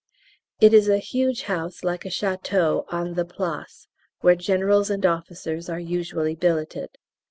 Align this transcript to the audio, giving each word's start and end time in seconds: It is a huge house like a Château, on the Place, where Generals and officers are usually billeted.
It 0.59 0.73
is 0.73 0.89
a 0.89 0.97
huge 0.97 1.43
house 1.43 1.83
like 1.83 2.05
a 2.05 2.09
Château, 2.09 2.85
on 2.91 3.13
the 3.13 3.23
Place, 3.23 3.87
where 4.21 4.33
Generals 4.33 4.89
and 4.89 5.05
officers 5.05 5.69
are 5.69 5.79
usually 5.79 6.33
billeted. 6.33 6.97